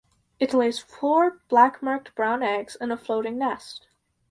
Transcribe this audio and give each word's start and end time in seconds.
It 0.39 0.51
lays 0.51 0.79
four 0.79 1.41
black-marked 1.47 2.15
brown 2.15 2.41
eggs 2.41 2.75
in 2.75 2.89
a 2.89 2.97
floating 2.97 3.37
nest. 3.37 3.85